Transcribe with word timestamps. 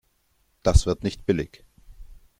Das 0.63 0.87
wird 0.87 1.03
nicht 1.03 1.27
billig. 1.27 1.63